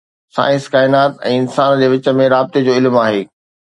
[0.35, 3.21] science ڪائنات ۽ انسان جي وچ ۾ رابطي جو علم آهي